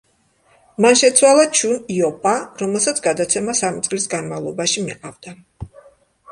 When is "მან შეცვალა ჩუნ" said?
0.85-1.75